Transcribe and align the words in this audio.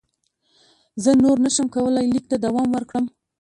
زه 1.03 1.11
نور 1.23 1.37
نه 1.45 1.49
شم 1.55 1.67
کولای 1.75 2.07
لیک 2.13 2.25
ته 2.31 2.37
دوام 2.45 2.69
ورکړم. 2.73 3.05